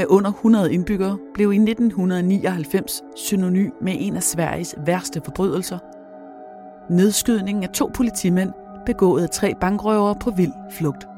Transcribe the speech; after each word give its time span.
med 0.00 0.06
under 0.08 0.30
100 0.30 0.72
indbyggere 0.72 1.18
blev 1.34 1.52
i 1.52 1.56
1999 1.56 3.02
synonym 3.16 3.70
med 3.80 3.96
en 3.98 4.16
af 4.16 4.22
Sveriges 4.22 4.74
værste 4.86 5.20
forbrydelser. 5.24 5.78
Nedskydningen 6.92 7.64
af 7.64 7.68
to 7.68 7.90
politimænd 7.94 8.52
begået 8.86 9.22
af 9.22 9.30
tre 9.30 9.54
bankrøvere 9.60 10.14
på 10.20 10.30
vild 10.30 10.52
flugt. 10.70 11.08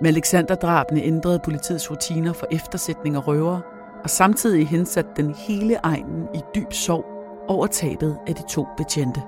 Med 0.00 0.10
Alexander-drabene 0.10 1.02
ændrede 1.02 1.38
politiets 1.38 1.90
rutiner 1.90 2.32
for 2.32 2.46
eftersætning 2.50 3.16
af 3.16 3.28
røvere, 3.28 3.60
og 4.04 4.10
samtidig 4.10 4.68
hensatte 4.68 5.10
den 5.16 5.34
hele 5.34 5.76
egnen 5.82 6.28
i 6.34 6.40
dyb 6.54 6.72
sorg 6.72 7.04
over 7.48 7.66
tabet 7.66 8.16
af 8.26 8.34
de 8.34 8.42
to 8.48 8.66
betjente. 8.76 9.22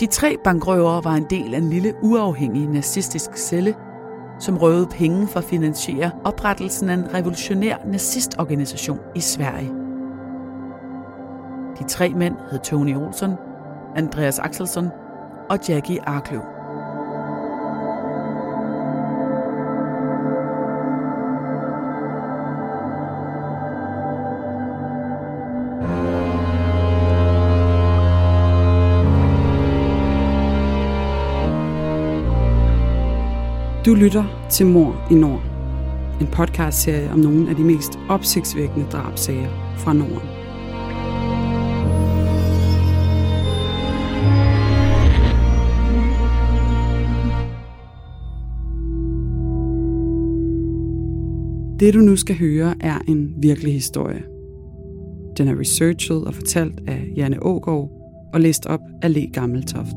De 0.00 0.06
tre 0.06 0.36
bankrøvere 0.44 1.04
var 1.04 1.14
en 1.14 1.26
del 1.30 1.54
af 1.54 1.58
en 1.58 1.70
lille 1.70 1.94
uafhængig 2.02 2.66
nazistisk 2.66 3.36
celle, 3.36 3.74
som 4.40 4.58
røvede 4.58 4.86
penge 4.86 5.28
for 5.28 5.38
at 5.38 5.44
finansiere 5.44 6.10
oprettelsen 6.24 6.90
af 6.90 6.94
en 6.94 7.14
revolutionær 7.14 7.76
nazistorganisation 7.86 8.98
i 9.14 9.20
Sverige. 9.20 9.70
De 11.78 11.84
tre 11.88 12.08
mænd 12.08 12.34
hed 12.50 12.58
Tony 12.58 12.96
Olsson, 12.96 13.34
Andreas 13.96 14.38
Axelsson 14.38 14.88
og 15.50 15.58
Jackie 15.68 16.08
Arkløv. 16.08 16.59
Du 33.86 33.94
lytter 33.94 34.46
til 34.50 34.66
Mor 34.66 35.06
i 35.10 35.14
Nord. 35.14 35.42
En 36.20 36.26
podcastserie 36.26 37.10
om 37.10 37.18
nogle 37.18 37.50
af 37.50 37.56
de 37.56 37.64
mest 37.64 37.98
opsigtsvækkende 38.08 38.86
drabsager 38.86 39.48
fra 39.78 39.92
Norden. 39.92 40.28
Det 51.80 51.94
du 51.94 51.98
nu 51.98 52.16
skal 52.16 52.38
høre 52.38 52.74
er 52.80 52.98
en 53.08 53.34
virkelig 53.42 53.72
historie. 53.72 54.22
Den 55.38 55.48
er 55.48 55.60
researchet 55.60 56.24
og 56.24 56.34
fortalt 56.34 56.80
af 56.86 57.12
Janne 57.16 57.42
Ågaard 57.42 57.90
og 58.34 58.40
læst 58.40 58.66
op 58.66 58.80
af 59.02 59.14
Le 59.14 59.26
Gammeltoft. 59.32 59.96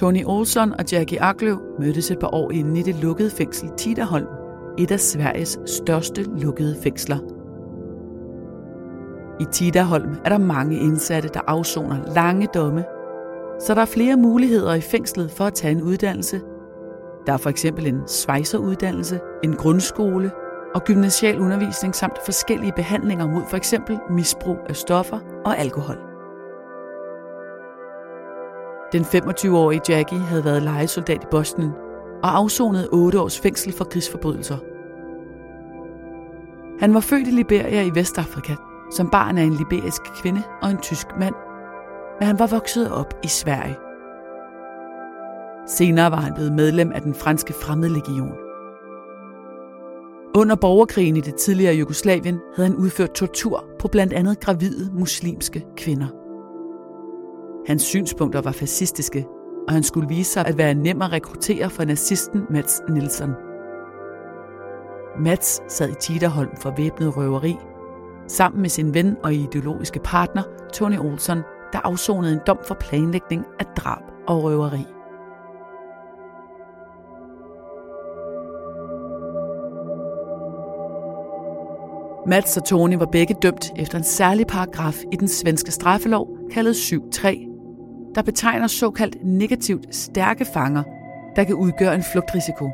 Tony 0.00 0.24
Olsson 0.26 0.72
og 0.72 0.84
Jackie 0.92 1.22
Aklev 1.22 1.60
mødtes 1.78 2.10
et 2.10 2.18
par 2.18 2.34
år 2.34 2.50
inden 2.50 2.76
i 2.76 2.82
det 2.82 2.94
lukkede 2.94 3.30
fængsel 3.30 3.70
Tidaholm, 3.76 4.26
et 4.78 4.90
af 4.90 5.00
Sveriges 5.00 5.58
største 5.66 6.22
lukkede 6.22 6.76
fængsler. 6.82 7.18
I 9.40 9.44
Tidaholm 9.52 10.16
er 10.24 10.28
der 10.28 10.38
mange 10.38 10.78
indsatte, 10.78 11.28
der 11.34 11.40
afsoner 11.46 12.14
lange 12.14 12.48
domme, 12.54 12.84
så 13.60 13.74
der 13.74 13.80
er 13.80 13.86
flere 13.86 14.16
muligheder 14.16 14.74
i 14.74 14.80
fængslet 14.80 15.30
for 15.30 15.44
at 15.44 15.54
tage 15.54 15.72
en 15.72 15.82
uddannelse. 15.82 16.40
Der 17.26 17.32
er 17.32 17.36
for 17.36 17.50
eksempel 17.50 17.86
en 17.86 18.00
svejseruddannelse, 18.06 19.20
en 19.44 19.56
grundskole 19.56 20.30
og 20.74 20.84
gymnasial 20.84 21.40
undervisning 21.40 21.94
samt 21.94 22.18
forskellige 22.24 22.72
behandlinger 22.76 23.26
mod 23.26 23.42
for 23.48 23.56
eksempel 23.56 23.98
misbrug 24.10 24.58
af 24.68 24.76
stoffer 24.76 25.18
og 25.44 25.58
alkohol. 25.58 26.09
Den 28.92 29.02
25-årige 29.02 29.80
Jackie 29.88 30.18
havde 30.18 30.44
været 30.44 30.62
lejesoldat 30.62 31.22
i 31.22 31.26
Bosnien 31.30 31.72
og 32.22 32.36
afsonede 32.36 32.88
8 32.92 33.20
års 33.20 33.40
fængsel 33.40 33.72
for 33.72 33.84
krigsforbrydelser. 33.84 34.56
Han 36.80 36.94
var 36.94 37.00
født 37.00 37.28
i 37.28 37.30
Liberia 37.30 37.82
i 37.82 37.90
Vestafrika, 37.94 38.54
som 38.92 39.10
barn 39.10 39.38
af 39.38 39.42
en 39.42 39.54
liberisk 39.54 40.02
kvinde 40.02 40.42
og 40.62 40.70
en 40.70 40.78
tysk 40.78 41.06
mand, 41.18 41.34
men 42.18 42.26
han 42.26 42.38
var 42.38 42.46
vokset 42.46 42.92
op 42.92 43.14
i 43.24 43.28
Sverige. 43.28 43.76
Senere 45.66 46.10
var 46.10 46.20
han 46.20 46.34
blevet 46.34 46.52
medlem 46.52 46.92
af 46.92 47.02
den 47.02 47.14
franske 47.14 47.52
fremmedlegion. 47.52 48.32
Under 50.36 50.56
borgerkrigen 50.56 51.16
i 51.16 51.20
det 51.20 51.34
tidligere 51.34 51.74
Jugoslavien 51.74 52.40
havde 52.56 52.68
han 52.68 52.76
udført 52.76 53.10
tortur 53.10 53.64
på 53.78 53.88
blandt 53.88 54.12
andet 54.12 54.40
gravide 54.40 54.90
muslimske 54.92 55.66
kvinder. 55.76 56.06
Hans 57.66 57.82
synspunkter 57.82 58.40
var 58.40 58.52
fascistiske, 58.52 59.26
og 59.68 59.74
han 59.74 59.82
skulle 59.82 60.08
vise 60.08 60.32
sig 60.32 60.46
at 60.46 60.58
være 60.58 60.74
nem 60.74 61.02
at 61.02 61.12
rekruttere 61.12 61.70
for 61.70 61.84
nazisten 61.84 62.42
Mats 62.50 62.82
Nilsson. 62.88 63.30
Mats 65.18 65.62
sad 65.68 65.90
i 65.90 65.94
Titerholm 66.00 66.56
for 66.56 66.74
væbnet 66.76 67.16
røveri, 67.16 67.56
sammen 68.28 68.62
med 68.62 68.70
sin 68.70 68.94
ven 68.94 69.16
og 69.22 69.34
ideologiske 69.34 70.00
partner 70.04 70.42
Tony 70.72 70.98
Olsson, 70.98 71.38
der 71.72 71.78
afsonede 71.84 72.32
en 72.32 72.40
dom 72.46 72.58
for 72.66 72.74
planlægning 72.80 73.44
af 73.58 73.64
drab 73.76 74.02
og 74.28 74.42
røveri. 74.42 74.86
Mats 82.26 82.56
og 82.56 82.64
Tony 82.64 82.94
var 82.94 83.06
begge 83.06 83.34
dømt 83.42 83.72
efter 83.76 83.98
en 83.98 84.04
særlig 84.04 84.46
paragraf 84.46 85.02
i 85.12 85.16
den 85.16 85.28
svenske 85.28 85.70
straffelov, 85.70 86.28
kaldet 86.52 86.74
7.3, 86.74 87.49
der 88.14 88.22
betegner 88.22 88.66
såkaldt 88.66 89.16
negativt 89.22 89.94
stærke 89.94 90.44
fanger, 90.44 90.82
der 91.36 91.44
kan 91.44 91.54
udgøre 91.54 91.94
en 91.94 92.04
flugtrisiko. 92.12 92.70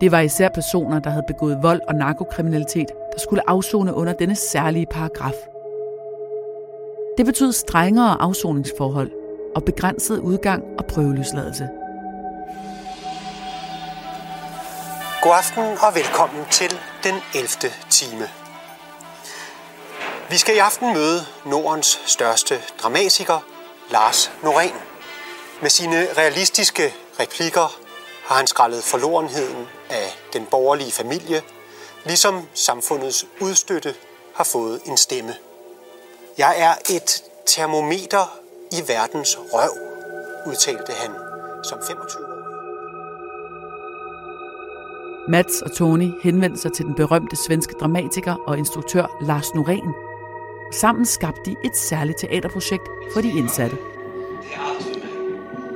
Det 0.00 0.12
var 0.12 0.20
især 0.20 0.48
personer, 0.48 0.98
der 0.98 1.10
havde 1.10 1.24
begået 1.26 1.62
vold 1.62 1.80
og 1.88 1.94
narkokriminalitet, 1.94 2.88
der 3.12 3.18
skulle 3.18 3.50
afzone 3.50 3.94
under 3.94 4.12
denne 4.12 4.34
særlige 4.34 4.86
paragraf. 4.86 5.34
Det 7.18 7.26
betød 7.26 7.52
strengere 7.52 8.22
afsoningsforhold 8.22 9.10
og 9.54 9.64
begrænset 9.64 10.18
udgang 10.18 10.64
og 10.78 10.86
prøveløsladelse. 10.86 11.68
God 15.22 15.32
aften 15.32 15.62
og 15.62 15.94
velkommen 15.94 16.44
til 16.50 16.70
den 17.04 17.14
11. 17.34 17.48
time. 17.90 18.24
Vi 20.30 20.36
skal 20.36 20.54
i 20.54 20.58
aften 20.58 20.92
møde 20.92 21.20
Nordens 21.46 22.00
største 22.06 22.54
dramatiker, 22.82 23.51
Lars 23.92 24.32
Norén. 24.42 24.74
Med 25.62 25.70
sine 25.70 26.06
realistiske 26.16 26.94
replikker 27.20 27.78
har 28.26 28.34
han 28.34 28.46
skrællet 28.46 28.84
forlorenheden 28.84 29.66
af 29.90 30.18
den 30.32 30.46
borgerlige 30.50 30.92
familie, 30.92 31.42
ligesom 32.04 32.48
samfundets 32.54 33.26
udstøtte 33.40 33.94
har 34.34 34.44
fået 34.44 34.80
en 34.86 34.96
stemme. 34.96 35.34
Jeg 36.38 36.54
er 36.58 36.74
et 36.96 37.22
termometer 37.46 38.38
i 38.72 38.82
verdens 38.88 39.38
røv, 39.38 39.70
udtalte 40.46 40.92
han 40.92 41.10
som 41.64 41.78
25 41.86 42.26
år. 42.26 42.32
Mats 45.30 45.62
og 45.62 45.76
Tony 45.76 46.10
henvendte 46.22 46.60
sig 46.60 46.72
til 46.72 46.84
den 46.84 46.94
berømte 46.94 47.36
svenske 47.36 47.74
dramatiker 47.80 48.34
og 48.46 48.58
instruktør 48.58 49.06
Lars 49.22 49.46
Norén. 49.46 50.11
Sammen 50.72 51.04
skabte 51.04 51.50
de 51.50 51.56
et 51.64 51.76
særligt 51.76 52.18
teaterprojekt 52.18 52.88
for 53.12 53.20
de 53.20 53.28
indsatte. 53.28 53.76
Det 53.76 53.84
er 54.54 54.60
alt 54.70 54.82
for 54.82 54.90
mig. 54.90 54.98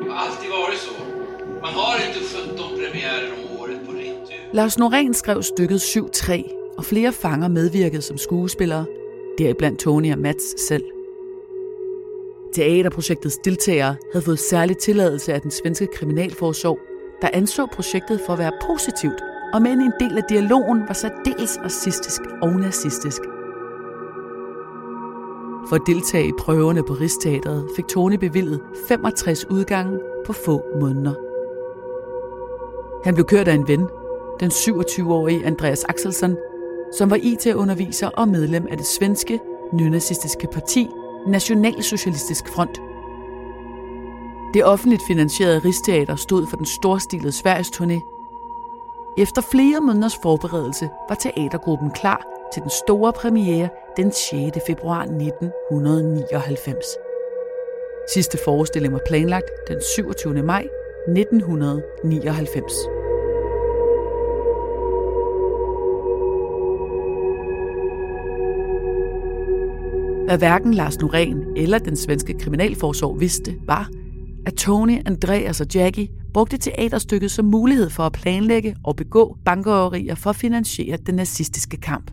Det 0.02 0.12
har 0.12 0.26
altid 0.26 0.48
været 0.48 0.78
så. 0.78 0.90
Man 1.62 1.72
har 1.72 2.08
ikke 2.08 2.26
17 2.26 2.56
premierer 2.56 3.32
om 3.32 3.60
året 3.60 3.80
på 3.86 3.92
rätt 3.92 4.52
Lars 4.52 4.78
Norén 4.78 5.12
skrev 5.12 5.42
stykket 5.42 5.80
7-3, 5.80 6.74
og 6.78 6.84
flere 6.84 7.12
fanger 7.12 7.48
medvirkede 7.48 8.02
som 8.02 8.18
skuespillere, 8.18 8.86
deriblandt 9.38 9.78
Tony 9.80 10.12
og 10.12 10.18
Mats 10.18 10.60
selv. 10.68 10.84
Teaterprojektets 12.52 13.38
deltagere 13.44 13.96
havde 14.12 14.24
fået 14.24 14.38
særlig 14.38 14.78
tilladelse 14.78 15.32
af 15.34 15.40
den 15.40 15.50
svenske 15.50 15.86
kriminalforsorg, 15.94 16.78
der 17.22 17.28
anså 17.32 17.66
projektet 17.66 18.20
for 18.26 18.32
at 18.32 18.38
være 18.38 18.52
positivt, 18.66 19.20
og 19.54 19.62
men 19.62 19.80
en 19.80 19.92
del 20.00 20.18
af 20.18 20.24
dialogen 20.28 20.80
var 20.88 20.94
særdeles 20.94 21.58
racistisk 21.64 22.20
og 22.42 22.52
nazistisk. 22.52 23.20
For 25.68 25.76
at 25.76 25.86
deltage 25.86 26.28
i 26.28 26.32
prøverne 26.38 26.82
på 26.82 26.92
Rigsteateret 26.92 27.68
fik 27.76 27.86
Tony 27.86 28.16
bevillet 28.16 28.60
65 28.88 29.50
udgange 29.50 29.98
på 30.26 30.32
få 30.32 30.62
måneder. 30.80 31.14
Han 33.04 33.14
blev 33.14 33.26
kørt 33.26 33.48
af 33.48 33.54
en 33.54 33.68
ven, 33.68 33.88
den 34.40 34.50
27-årige 34.50 35.46
Andreas 35.46 35.84
Axelsson, 35.84 36.36
som 36.98 37.10
var 37.10 37.18
IT-underviser 37.22 38.08
og 38.08 38.28
medlem 38.28 38.66
af 38.70 38.76
det 38.76 38.86
svenske 38.86 39.40
nynazistiske 39.72 40.48
parti 40.52 40.88
Nationalsocialistisk 41.26 42.48
Front. 42.48 42.80
Det 44.54 44.64
offentligt 44.64 45.02
finansierede 45.06 45.58
Rigsteater 45.58 46.16
stod 46.16 46.46
for 46.46 46.56
den 46.56 46.66
storstilede 46.66 47.32
Sveriges 47.32 47.70
turné. 47.70 48.00
Efter 49.18 49.42
flere 49.42 49.80
måneders 49.80 50.16
forberedelse 50.22 50.88
var 51.08 51.14
teatergruppen 51.14 51.90
klar 51.90 52.35
til 52.52 52.62
den 52.62 52.70
store 52.70 53.12
premiere 53.12 53.68
den 53.96 54.12
6. 54.12 54.58
februar 54.66 55.02
1999. 55.02 56.84
Sidste 58.12 58.38
forestilling 58.44 58.94
var 58.94 59.00
planlagt 59.06 59.50
den 59.68 59.80
27. 59.96 60.42
maj 60.42 60.66
1999. 61.08 62.72
Hvad 70.26 70.38
hverken 70.38 70.74
Lars 70.74 70.96
Norén 70.96 71.52
eller 71.56 71.78
den 71.78 71.96
svenske 71.96 72.38
kriminalforsorg 72.38 73.20
vidste, 73.20 73.54
var, 73.66 73.90
at 74.46 74.54
Tony, 74.54 74.98
Andreas 75.06 75.60
og 75.60 75.66
Jackie 75.74 76.08
brugte 76.34 76.56
teaterstykket 76.56 77.30
som 77.30 77.44
mulighed 77.44 77.90
for 77.90 78.02
at 78.02 78.12
planlægge 78.12 78.76
og 78.84 78.96
begå 78.96 79.36
bankrøverier 79.44 80.14
for 80.14 80.30
at 80.30 80.36
finansiere 80.36 80.96
den 81.06 81.14
nazistiske 81.14 81.76
kamp. 81.76 82.10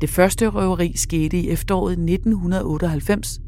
Det 0.00 0.10
første 0.10 0.48
røveri 0.48 0.92
skete 0.96 1.38
i 1.38 1.50
efteråret 1.50 1.92
1998, 1.92 3.38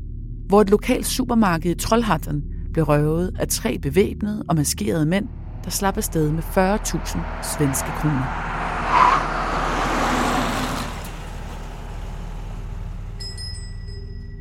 hvor 0.47 0.61
et 0.61 0.71
lokalt 0.71 1.07
supermarked 1.07 1.71
i 1.71 1.75
Trollhatten 1.75 2.45
blev 2.73 2.85
røvet 2.85 3.37
af 3.39 3.49
tre 3.49 3.79
bevæbnede 3.79 4.45
og 4.49 4.57
maskerede 4.57 5.07
mænd, 5.07 5.29
der 5.65 5.71
slap 5.71 5.97
afsted 5.97 6.33
med 6.33 6.43
40.000 6.43 7.19
svenske 7.57 7.89
kroner. 8.01 8.51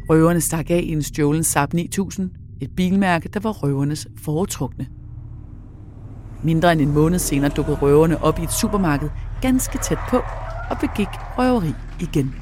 Røverne 0.09 0.41
stak 0.41 0.69
af 0.69 0.81
i 0.83 0.91
en 0.91 1.03
stjålen 1.03 1.43
Saab 1.43 1.73
9000, 1.73 2.31
et 2.61 2.69
bilmærke, 2.75 3.29
der 3.29 3.39
var 3.39 3.51
røvernes 3.51 4.07
foretrukne. 4.23 4.87
Mindre 6.43 6.71
end 6.71 6.81
en 6.81 6.93
måned 6.93 7.19
senere 7.19 7.49
dukkede 7.49 7.77
røverne 7.77 8.23
op 8.23 8.39
i 8.39 8.43
et 8.43 8.51
supermarked 8.51 9.09
ganske 9.41 9.77
tæt 9.77 9.99
på 10.09 10.21
og 10.69 10.77
begik 10.79 11.07
røveri 11.37 11.73
igen. 12.01 12.35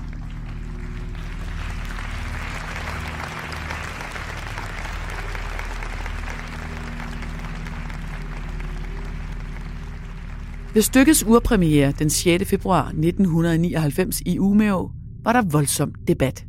Ved 10.73 10.81
stykkets 10.81 11.25
urpremiere 11.27 11.93
den 11.99 12.09
6. 12.09 12.49
februar 12.49 12.87
1999 12.87 14.21
i 14.25 14.39
Umeå 14.39 14.91
var 15.23 15.33
der 15.33 15.41
voldsom 15.51 15.93
debat. 16.07 16.45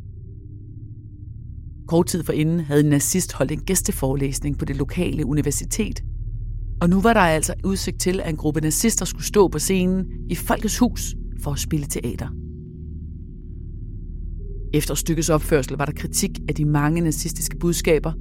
Kort 1.89 2.07
tid 2.07 2.25
forinden 2.25 2.61
havde 2.61 2.81
en 2.81 2.91
nazist 2.91 3.33
holdt 3.33 3.53
en 3.53 3.61
gæsteforelæsning 3.61 4.59
på 4.59 4.65
det 4.65 4.77
lokale 4.77 5.27
universitet. 5.27 6.03
Og 6.81 6.91
nu 6.91 7.01
var 7.01 7.13
der 7.13 7.21
altså 7.21 7.55
udsigt 7.65 8.01
til, 8.01 8.21
at 8.21 8.31
en 8.31 8.37
gruppe 8.37 8.61
nazister 8.61 9.05
skulle 9.05 9.25
stå 9.25 9.49
på 9.49 9.59
scenen 9.59 10.07
i 10.31 10.35
Folkets 10.35 10.79
Hus 10.79 11.15
for 11.43 11.51
at 11.51 11.59
spille 11.59 11.87
teater. 11.87 12.29
Efter 14.75 14.95
stykkets 14.95 15.31
opførsel 15.31 15.77
var 15.77 15.85
der 15.85 15.93
kritik 15.93 16.39
af 16.49 16.55
de 16.55 16.65
mange 16.65 17.01
nazistiske 17.01 17.59
budskaber. 17.59 18.13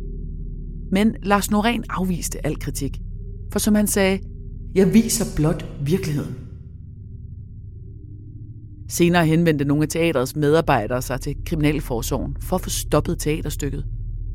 Men 0.92 1.16
Lars 1.24 1.52
Norén 1.52 1.82
afviste 1.90 2.46
al 2.46 2.60
kritik. 2.60 3.02
For 3.52 3.60
som 3.60 3.76
han 3.76 3.88
sagde, 3.88 4.20
jeg 4.76 4.94
viser 4.94 5.26
blot 5.36 5.66
virkeligheden. 5.86 6.36
Senere 8.90 9.26
henvendte 9.26 9.66
nogle 9.66 9.84
af 9.84 9.90
teatrets 9.90 10.36
medarbejdere 10.36 11.02
sig 11.02 11.22
til 11.22 11.36
Kriminalforsorgen 11.46 12.36
for 12.42 12.56
at 12.56 12.62
få 12.62 12.70
stoppet 12.70 13.20
teaterstykket, 13.20 13.86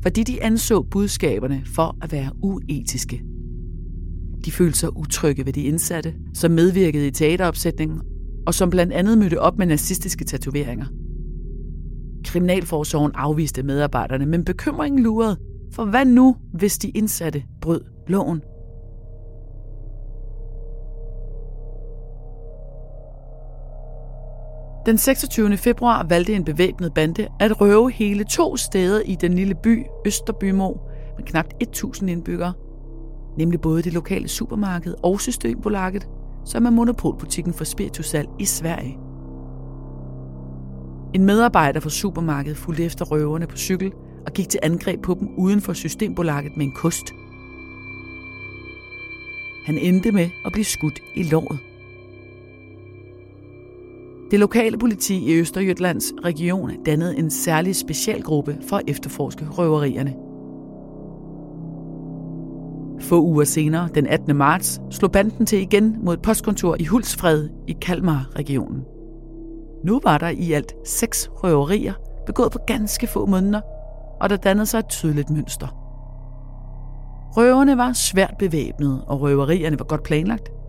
fordi 0.01 0.23
de 0.23 0.43
anså 0.43 0.81
budskaberne 0.81 1.61
for 1.65 1.97
at 2.01 2.11
være 2.11 2.31
uetiske. 2.41 3.23
De 4.45 4.51
følte 4.51 4.79
sig 4.79 4.97
utrygge 4.97 5.45
ved 5.45 5.53
de 5.53 5.63
indsatte, 5.63 6.13
som 6.33 6.51
medvirkede 6.51 7.07
i 7.07 7.11
teateropsætningen, 7.11 8.01
og 8.47 8.53
som 8.53 8.69
blandt 8.69 8.93
andet 8.93 9.17
mødte 9.17 9.39
op 9.39 9.57
med 9.57 9.67
nazistiske 9.67 10.25
tatoveringer. 10.25 10.85
Kriminalforsorgen 12.25 13.11
afviste 13.15 13.63
medarbejderne, 13.63 14.25
men 14.25 14.45
bekymringen 14.45 15.03
lurede, 15.03 15.37
for 15.73 15.85
hvad 15.85 16.05
nu, 16.05 16.35
hvis 16.53 16.77
de 16.77 16.89
indsatte 16.89 17.43
brød 17.61 17.81
loven? 18.07 18.41
Den 24.85 24.97
26. 24.97 25.57
februar 25.57 26.05
valgte 26.09 26.33
en 26.33 26.43
bevæbnet 26.43 26.93
bande 26.93 27.27
at 27.39 27.61
røve 27.61 27.91
hele 27.91 28.23
to 28.23 28.57
steder 28.57 29.01
i 29.01 29.15
den 29.15 29.33
lille 29.33 29.55
by 29.63 29.85
Østerbymo 30.05 30.77
med 31.17 31.25
knap 31.25 31.45
1000 31.61 32.09
indbyggere, 32.09 32.53
nemlig 33.37 33.61
både 33.61 33.81
det 33.81 33.93
lokale 33.93 34.27
supermarked 34.27 34.95
og 35.03 35.21
Systembolaget, 35.21 36.07
som 36.45 36.65
er 36.65 36.69
monopolbutikken 36.69 37.53
for 37.53 37.63
spiritusal 37.63 38.27
i 38.39 38.45
Sverige. 38.45 38.97
En 41.13 41.25
medarbejder 41.25 41.79
fra 41.79 41.89
supermarkedet 41.89 42.57
fulgte 42.57 42.83
efter 42.83 43.05
røverne 43.05 43.47
på 43.47 43.57
cykel 43.57 43.91
og 44.25 44.33
gik 44.33 44.49
til 44.49 44.59
angreb 44.63 45.01
på 45.01 45.17
dem 45.19 45.29
uden 45.37 45.61
for 45.61 45.73
Systembolaget 45.73 46.57
med 46.57 46.65
en 46.65 46.71
kost. 46.71 47.13
Han 49.65 49.77
endte 49.77 50.11
med 50.11 50.29
at 50.45 50.51
blive 50.51 50.65
skudt 50.65 50.99
i 51.15 51.23
låret. 51.23 51.59
Det 54.31 54.39
lokale 54.39 54.77
politi 54.77 55.31
i 55.31 55.39
Østerjyllands 55.39 56.13
region 56.23 56.83
dannede 56.85 57.17
en 57.17 57.31
særlig 57.31 57.75
specialgruppe 57.75 58.57
for 58.69 58.77
at 58.77 58.83
efterforske 58.87 59.45
røverierne. 59.45 60.13
Få 63.03 63.21
uger 63.21 63.43
senere, 63.43 63.89
den 63.95 64.07
18. 64.07 64.35
marts, 64.35 64.81
slog 64.91 65.11
banden 65.11 65.45
til 65.45 65.61
igen 65.61 65.95
mod 66.03 66.13
et 66.13 66.21
postkontor 66.21 66.75
i 66.79 66.85
Hulsfred 66.85 67.49
i 67.67 67.75
Kalmar-regionen. 67.81 68.81
Nu 69.85 69.99
var 70.03 70.17
der 70.17 70.29
i 70.29 70.51
alt 70.51 70.73
seks 70.85 71.29
røverier, 71.33 71.93
begået 72.25 72.51
på 72.51 72.59
ganske 72.67 73.07
få 73.07 73.25
måneder, 73.25 73.61
og 74.21 74.29
der 74.29 74.37
dannede 74.37 74.65
sig 74.65 74.79
et 74.79 74.89
tydeligt 74.89 75.29
mønster. 75.29 75.67
Røverne 77.37 77.77
var 77.77 77.93
svært 77.93 78.33
bevæbnede, 78.39 79.05
og 79.07 79.21
røverierne 79.21 79.79
var 79.79 79.85
godt 79.85 80.03
planlagt– 80.03 80.49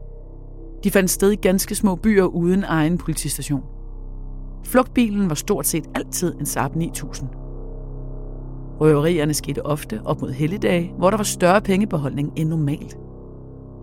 de 0.84 0.90
fandt 0.90 1.10
sted 1.10 1.30
i 1.30 1.36
ganske 1.36 1.74
små 1.74 1.96
byer 1.96 2.24
uden 2.24 2.64
egen 2.64 2.98
politistation. 2.98 3.62
Flugtbilen 4.64 5.28
var 5.28 5.34
stort 5.34 5.66
set 5.66 5.84
altid 5.94 6.34
en 6.40 6.46
Saab 6.46 6.76
9000. 6.76 7.28
Røverierne 8.81 9.35
skete 9.35 9.66
ofte 9.66 10.00
op 10.04 10.21
mod 10.21 10.31
helligdage, 10.31 10.93
hvor 10.99 11.11
der 11.11 11.16
var 11.16 11.25
større 11.25 11.61
pengebeholdning 11.61 12.33
end 12.37 12.49
normalt. 12.49 12.99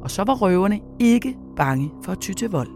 Og 0.02 0.12
så 0.12 0.24
var 0.24 0.36
røverne 0.36 0.80
ikke 1.00 1.38
bange 1.56 1.92
for 2.04 2.12
at 2.12 2.20
ty 2.20 2.32
til 2.32 2.50
vold. 2.50 2.68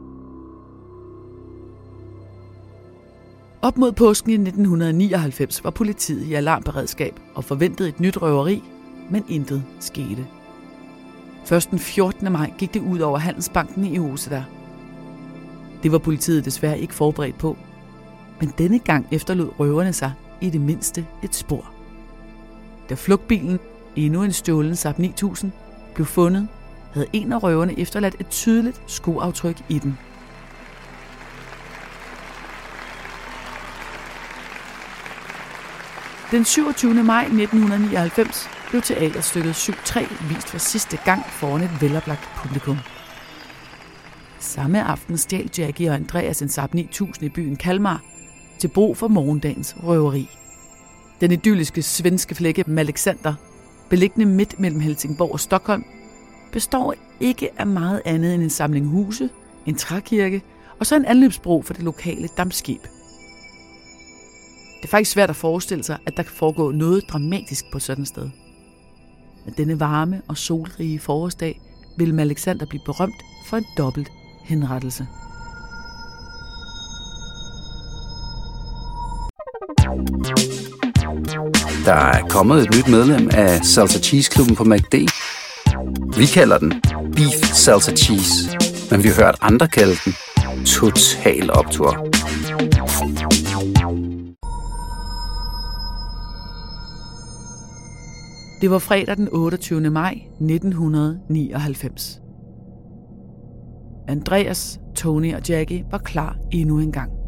Op 3.62 3.78
mod 3.78 3.92
påsken 3.92 4.32
i 4.32 4.34
1999 4.34 5.64
var 5.64 5.70
politiet 5.70 6.26
i 6.26 6.34
alarmberedskab 6.34 7.20
og 7.36 7.44
forventede 7.44 7.90
et 7.90 8.00
nyt 8.00 8.22
røveri, 8.22 8.64
men 9.10 9.26
intet 9.30 9.64
skete. 9.80 10.28
Først 11.46 11.72
den 11.72 11.80
14. 11.80 12.32
maj 12.32 12.54
gik 12.58 12.74
det 12.74 12.82
ud 12.82 13.00
over 13.00 13.18
Handelsbanken 13.18 13.86
i 13.86 14.00
Oseda. 14.00 14.44
Det 15.84 15.92
var 15.92 15.98
politiet 15.98 16.46
desværre 16.46 16.80
ikke 16.80 16.94
forberedt 16.94 17.38
på. 17.38 17.58
Men 18.40 18.54
denne 18.58 18.80
gang 18.80 19.08
efterlod 19.12 19.50
røverne 19.60 19.94
sig 19.94 20.12
i 20.42 20.50
det 20.50 20.62
mindste 20.62 21.06
et 21.24 21.36
spor. 21.36 21.75
Da 22.89 22.96
flugtbilen, 22.96 23.60
endnu 23.96 24.24
en 24.24 24.34
stjålen 24.34 24.75
Saab 24.75 25.00
9000, 25.00 25.51
blev 25.96 26.06
fundet, 26.06 26.48
havde 26.94 27.08
en 27.13 27.34
af 27.34 27.44
røverne 27.44 27.80
efterladt 27.80 28.15
et 28.20 28.27
tydeligt 28.27 28.82
skoaftryk 28.88 29.58
i 29.70 29.80
den. 29.80 29.98
Den 36.32 36.46
27. 36.46 36.94
maj 36.94 37.22
1999 37.22 38.50
blev 38.70 38.82
teaterstykket 38.82 39.70
7-3 39.70 40.34
vist 40.34 40.50
for 40.50 40.58
sidste 40.58 40.98
gang 41.06 41.25
foran 41.25 41.62
et 41.62 41.82
veloplagt 41.82 42.30
publikum. 42.38 42.77
Samme 44.39 44.84
aften 44.84 45.18
stjal 45.18 45.50
Jackie 45.58 45.89
og 45.89 45.96
Andreas 45.96 46.42
en 46.42 46.50
Saab 46.50 46.74
9000 46.74 47.25
i 47.25 47.30
byen 47.30 47.56
Kalmar 47.56 48.01
til 48.60 48.68
brug 48.68 48.98
for 48.98 49.08
morgendagens 49.08 49.75
røveri. 49.84 50.30
Den 51.22 51.32
idylliske 51.32 51.82
svenske 51.82 52.36
flække 52.36 52.64
Malexander, 52.68 53.34
beliggende 53.90 54.26
midt 54.26 54.60
mellem 54.60 54.80
Helsingborg 54.80 55.32
og 55.32 55.40
Stockholm, 55.40 55.84
består 56.52 56.96
ikke 57.20 57.50
af 57.58 57.68
meget 57.68 58.02
andet 58.06 58.34
end 58.34 58.44
en 58.44 58.50
samling 58.50 58.88
huse, 58.88 59.30
en 59.66 59.76
trækirke 59.76 60.42
og 60.80 60.86
så 60.86 60.96
en 60.96 61.06
anløbsbro 61.06 61.62
for 61.62 61.74
det 61.74 61.84
lokale 61.84 62.28
dampskib. 62.38 62.82
Det 64.78 64.84
er 64.84 64.88
faktisk 64.88 65.12
svært 65.12 65.30
at 65.30 65.36
forestille 65.36 65.84
sig, 65.84 65.98
at 66.06 66.18
der 66.18 66.24
kan 66.24 66.32
foregå 66.32 66.72
noget 66.72 67.04
dramatisk 67.10 67.66
på 67.72 67.80
sådan 67.80 68.02
et 68.02 68.08
sted. 68.08 68.30
Men 69.46 69.54
denne 69.58 69.80
varme 69.80 70.22
og 70.28 70.38
solrige 70.38 71.00
forårsdag 71.00 71.62
vil 71.98 72.20
Alexander 72.20 72.66
blive 72.66 72.82
berømt 72.86 73.24
for 73.48 73.58
en 73.58 73.66
dobbelt 73.78 74.12
henrettelse. 74.44 75.08
Der 81.86 81.94
er 81.94 82.27
kommet 82.30 82.62
et 82.62 82.75
nyt 82.75 82.88
medlem 82.88 83.30
af 83.34 83.65
Salsa 83.65 84.00
Cheese 84.00 84.32
Klubben 84.32 84.56
på 84.56 84.63
MACD. 84.63 84.94
Vi 86.18 86.25
kalder 86.25 86.58
den 86.58 86.74
Beef 87.15 87.54
Salsa 87.54 87.96
Cheese, 87.96 88.58
men 88.92 89.04
vi 89.04 89.08
har 89.08 89.25
hørt 89.25 89.36
andre 89.42 89.68
kalde 89.68 89.96
den 90.06 90.13
Total 90.65 91.51
Optor. 91.51 91.92
Det 98.62 98.70
var 98.70 98.80
fredag 98.80 99.18
den 99.18 99.30
28. 99.32 99.89
maj 99.89 100.12
1999. 100.12 102.22
Andreas, 104.08 104.80
Tony 104.96 105.36
og 105.36 105.50
Jackie 105.50 105.86
var 105.92 105.98
klar 105.98 106.38
endnu 106.51 106.80
en 106.80 106.92
gang. 106.92 107.25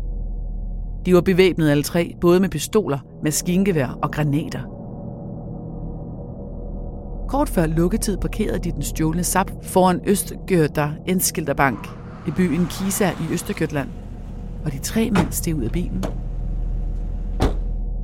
De 1.08 1.14
var 1.14 1.22
bevæbnet 1.22 1.70
alle 1.70 1.84
tre, 1.84 2.16
både 2.22 2.40
med 2.40 2.50
pistoler, 2.50 3.00
maskingevær 3.24 4.00
og 4.04 4.12
granater. 4.12 4.62
Kort 7.28 7.50
før 7.50 7.66
lukketid 7.66 8.18
parkerede 8.18 8.60
de 8.60 8.72
den 8.72 8.82
stjålne 8.82 9.24
sap 9.24 9.52
foran 9.64 10.02
Østgøter 10.06 10.92
Enskilderbank 11.06 11.88
i 12.28 12.32
byen 12.32 12.66
Kisa 12.66 13.10
i 13.10 13.34
Østergøtland, 13.34 13.90
og 14.66 14.72
de 14.72 14.78
tre 14.78 15.12
mænd 15.12 15.32
steg 15.32 15.56
ud 15.56 15.64
af 15.64 15.72
bilen. 15.72 16.04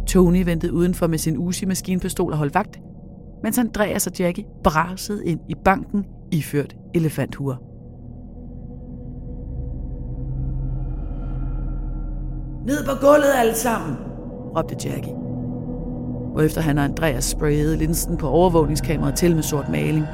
Tony 0.07 0.45
ventede 0.45 0.73
udenfor 0.73 1.07
med 1.07 1.17
sin 1.17 1.37
Uzi 1.37 1.65
maskinpistol 1.65 2.31
og 2.31 2.37
holdt 2.37 2.55
vagt, 2.55 2.79
mens 3.43 3.57
Andreas 3.57 4.07
og 4.07 4.13
Jackie 4.19 4.45
brasede 4.63 5.25
ind 5.25 5.39
i 5.49 5.55
banken 5.65 6.05
iført 6.31 6.75
elefanthuer. 6.93 7.72
Ned 12.65 12.85
på 12.85 12.91
gulvet 13.01 13.33
alle 13.35 13.55
sammen, 13.55 13.97
råbte 14.57 14.89
Jackie. 14.89 15.13
Hvorefter 16.33 16.61
han 16.61 16.77
og 16.77 16.83
Andreas 16.83 17.23
sprayede 17.23 17.77
linsen 17.77 18.17
på 18.17 18.27
overvågningskameraet 18.27 19.15
til 19.15 19.35
med 19.35 19.43
sort 19.43 19.69
maling. 19.69 20.05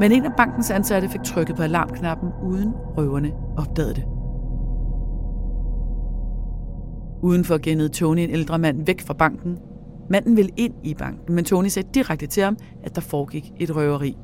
Men 0.00 0.12
en 0.12 0.24
af 0.24 0.32
bankens 0.36 0.70
ansatte 0.70 1.08
fik 1.08 1.22
trykket 1.22 1.56
på 1.56 1.62
alarmknappen, 1.62 2.30
uden 2.42 2.72
røverne 2.96 3.32
opdagede 3.56 3.94
det. 3.94 4.04
Udenfor 7.22 7.58
gennede 7.58 7.88
Tony 7.88 8.20
en 8.20 8.30
ældre 8.30 8.58
mand 8.58 8.86
væk 8.86 9.00
fra 9.00 9.14
banken. 9.14 9.58
Manden 10.10 10.36
ville 10.36 10.52
ind 10.56 10.74
i 10.82 10.94
banken, 10.94 11.34
men 11.34 11.44
Tony 11.44 11.68
sagde 11.68 11.88
direkte 11.94 12.26
til 12.26 12.42
ham, 12.42 12.56
at 12.84 12.94
der 12.94 13.00
foregik 13.00 13.52
et 13.56 13.76
røveri. 13.76 14.16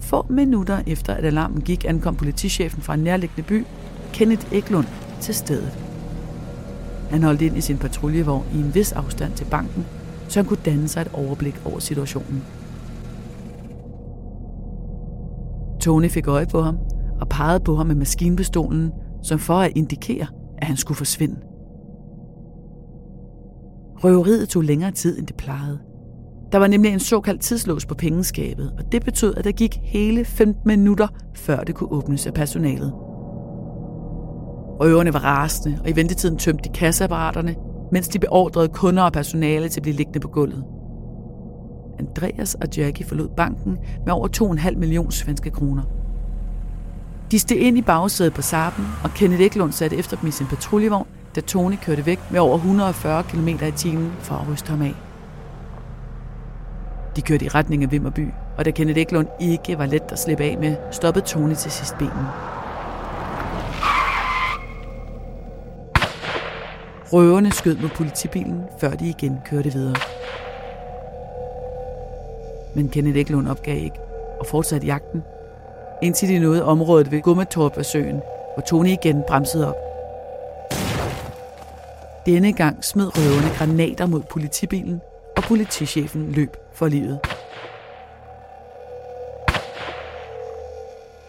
Få 0.00 0.26
minutter 0.30 0.78
efter 0.86 1.14
at 1.14 1.24
alarmen 1.24 1.60
gik, 1.60 1.84
ankom 1.84 2.16
politichefen 2.16 2.82
fra 2.82 2.94
en 2.94 3.00
nærliggende 3.00 3.42
by 3.42 3.64
Kenneth 4.16 4.46
Eklund 4.52 4.86
til 5.20 5.34
stedet. 5.34 5.78
Han 7.10 7.22
holdt 7.22 7.42
ind 7.42 7.56
i 7.56 7.60
sin 7.60 7.78
patruljevogn 7.78 8.44
i 8.54 8.58
en 8.58 8.74
vis 8.74 8.92
afstand 8.92 9.32
til 9.32 9.44
banken, 9.44 9.86
så 10.28 10.38
han 10.40 10.46
kunne 10.46 10.58
danne 10.64 10.88
sig 10.88 11.00
et 11.00 11.10
overblik 11.12 11.60
over 11.64 11.78
situationen. 11.78 12.44
Tony 15.80 16.10
fik 16.10 16.28
øje 16.28 16.46
på 16.46 16.62
ham 16.62 16.78
og 17.20 17.28
pegede 17.28 17.60
på 17.60 17.76
ham 17.76 17.86
med 17.86 17.94
maskinpistolen, 17.94 18.92
som 19.22 19.38
for 19.38 19.54
at 19.54 19.72
indikere, 19.74 20.26
at 20.58 20.66
han 20.66 20.76
skulle 20.76 20.98
forsvinde. 20.98 21.36
Røveriet 24.04 24.48
tog 24.48 24.62
længere 24.62 24.90
tid, 24.90 25.18
end 25.18 25.26
det 25.26 25.36
plejede. 25.36 25.78
Der 26.52 26.58
var 26.58 26.66
nemlig 26.66 26.92
en 26.92 27.00
såkaldt 27.00 27.40
tidslås 27.40 27.86
på 27.86 27.94
pengeskabet, 27.94 28.72
og 28.78 28.92
det 28.92 29.04
betød, 29.04 29.34
at 29.34 29.44
der 29.44 29.52
gik 29.52 29.78
hele 29.82 30.24
15 30.24 30.62
minutter, 30.66 31.08
før 31.34 31.60
det 31.60 31.74
kunne 31.74 31.92
åbnes 31.92 32.26
af 32.26 32.34
personalet. 32.34 33.05
Røverne 34.80 35.12
var 35.12 35.24
rasende, 35.24 35.78
og 35.84 35.90
i 35.90 35.96
ventetiden 35.96 36.38
tømte 36.38 36.68
de 36.68 36.74
kasseapparaterne, 36.74 37.54
mens 37.92 38.08
de 38.08 38.18
beordrede 38.18 38.68
kunder 38.68 39.02
og 39.02 39.12
personale 39.12 39.68
til 39.68 39.80
at 39.80 39.82
blive 39.82 39.96
liggende 39.96 40.20
på 40.20 40.28
gulvet. 40.28 40.64
Andreas 41.98 42.54
og 42.54 42.68
Jackie 42.76 43.06
forlod 43.06 43.28
banken 43.36 43.78
med 44.04 44.12
over 44.12 44.28
2,5 44.28 44.76
millioner 44.76 45.10
svenske 45.10 45.50
kroner. 45.50 45.82
De 47.30 47.38
steg 47.38 47.58
ind 47.58 47.78
i 47.78 47.82
bagsædet 47.82 48.34
på 48.34 48.42
Saben, 48.42 48.84
og 49.04 49.10
Kenneth 49.10 49.42
Eklund 49.42 49.72
satte 49.72 49.96
efter 49.96 50.16
dem 50.16 50.28
i 50.28 50.30
sin 50.30 50.46
patruljevogn, 50.46 51.06
da 51.36 51.40
Tony 51.40 51.76
kørte 51.82 52.06
væk 52.06 52.20
med 52.30 52.40
over 52.40 52.56
140 52.56 53.22
km 53.22 53.48
i 53.48 53.70
timen 53.76 54.12
for 54.20 54.34
at 54.34 54.48
ryste 54.52 54.70
ham 54.70 54.82
af. 54.82 54.94
De 57.16 57.22
kørte 57.22 57.44
i 57.44 57.48
retning 57.48 57.82
af 57.82 57.92
Vimmerby, 57.92 58.28
og 58.58 58.64
da 58.64 58.70
Kenneth 58.70 59.00
Eklund 59.00 59.26
ikke 59.40 59.78
var 59.78 59.86
let 59.86 60.02
at 60.08 60.18
slippe 60.18 60.44
af 60.44 60.58
med, 60.60 60.76
stoppede 60.92 61.24
Tony 61.24 61.54
til 61.54 61.70
sidst 61.70 61.98
benen. 61.98 62.26
Røverne 67.12 67.52
skød 67.52 67.76
mod 67.76 67.88
politibilen, 67.88 68.64
før 68.78 68.90
de 68.90 69.08
igen 69.08 69.40
kørte 69.44 69.72
videre. 69.72 69.96
Men 72.74 72.88
Kenneth 72.88 73.18
Eklund 73.18 73.48
opgav 73.48 73.76
ikke 73.76 74.00
og 74.40 74.46
fortsatte 74.46 74.86
jagten, 74.86 75.22
indtil 76.02 76.28
de 76.28 76.38
nåede 76.38 76.64
området 76.64 77.10
ved 77.12 77.22
Gummetorp-søen, 77.22 78.20
hvor 78.54 78.62
Tony 78.68 78.88
igen 78.88 79.22
bremsede 79.28 79.68
op. 79.68 79.76
Denne 82.26 82.52
gang 82.52 82.84
smed 82.84 83.06
røverne 83.18 83.56
granater 83.58 84.06
mod 84.06 84.22
politibilen, 84.22 85.00
og 85.36 85.42
politichefen 85.42 86.32
løb 86.32 86.56
for 86.72 86.88
livet. 86.88 87.20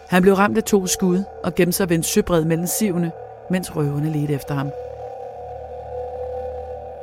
Han 0.08 0.22
blev 0.22 0.34
ramt 0.34 0.56
af 0.56 0.64
to 0.64 0.86
skud 0.86 1.24
og 1.44 1.54
gemte 1.54 1.72
sig 1.72 1.88
ved 1.88 1.96
en 1.96 2.02
søbred 2.02 2.44
mellem 2.44 2.66
sivene, 2.66 3.12
mens 3.50 3.76
røverne 3.76 4.12
ledte 4.12 4.34
efter 4.34 4.54
ham. 4.54 4.70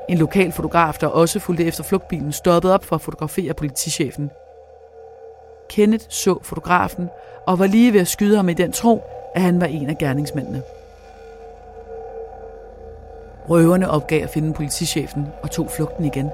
En 0.09 0.17
lokal 0.17 0.51
fotograf, 0.51 0.93
der 0.93 1.07
også 1.07 1.39
fulgte 1.39 1.65
efter 1.65 1.83
flugtbilen, 1.83 2.31
stoppede 2.31 2.73
op 2.73 2.85
for 2.85 2.95
at 2.95 3.01
fotografere 3.01 3.53
politichefen. 3.53 4.31
Kenneth 5.69 6.05
så 6.09 6.39
fotografen 6.41 7.09
og 7.47 7.59
var 7.59 7.67
lige 7.67 7.93
ved 7.93 7.99
at 7.99 8.07
skyde 8.07 8.35
ham 8.35 8.49
i 8.49 8.53
den 8.53 8.71
tro, 8.71 9.03
at 9.35 9.41
han 9.41 9.61
var 9.61 9.67
en 9.67 9.89
af 9.89 9.97
gerningsmændene. 9.97 10.61
Røverne 13.49 13.89
opgav 13.89 14.23
at 14.23 14.29
finde 14.29 14.53
politichefen 14.53 15.27
og 15.43 15.51
tog 15.51 15.71
flugten 15.71 16.05
igen. 16.05 16.29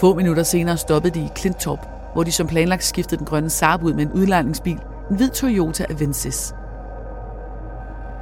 Få 0.00 0.14
minutter 0.14 0.42
senere 0.42 0.76
stoppede 0.76 1.14
de 1.14 1.24
i 1.24 1.30
Klintorp, 1.34 1.86
hvor 2.12 2.22
de 2.22 2.32
som 2.32 2.46
planlagt 2.46 2.84
skiftede 2.84 3.18
den 3.18 3.26
grønne 3.26 3.50
Saab 3.50 3.82
ud 3.82 3.92
med 3.92 4.06
en 4.06 4.12
udlejningsbil, 4.12 4.78
en 5.10 5.16
hvid 5.16 5.30
Toyota 5.30 5.86
Avensis. 5.90 6.54